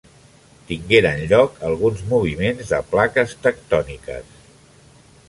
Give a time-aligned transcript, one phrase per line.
[0.69, 4.33] Tingueren lloc alguns moviments de plaques tectòniques.